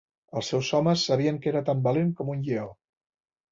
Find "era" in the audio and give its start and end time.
1.53-1.63